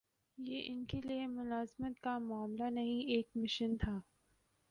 یہ 0.37 0.61
ان 0.65 0.83
کے 0.85 0.99
لیے 1.03 1.27
ملازمت 1.27 1.99
کا 1.99 2.17
معاملہ 2.17 2.69
نہیں، 2.69 3.09
ایک 3.09 3.27
مشن 3.35 3.77
تھا۔ 3.77 3.99